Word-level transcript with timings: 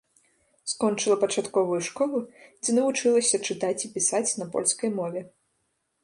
Скончыла 0.71 1.17
пачатковую 1.23 1.81
школу, 1.87 2.19
дзе 2.63 2.71
навучылася 2.77 3.37
чытаць 3.51 3.77
і 3.89 3.91
пісаць 3.97 4.35
на 4.43 4.47
польскай 4.55 4.89
мове. 5.01 5.21